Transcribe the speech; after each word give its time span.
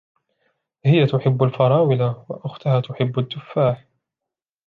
هي 0.85 1.05
تحب 1.05 1.43
الفراولة 1.43 2.25
وأختها 2.29 2.79
تحب 2.79 3.19
التفاح. 3.19 3.87